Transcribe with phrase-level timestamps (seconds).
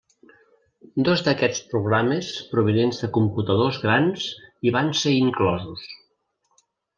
[1.09, 4.25] Dos d'aquests programes provinents de computadors grans
[4.69, 5.85] hi van ser inclosos.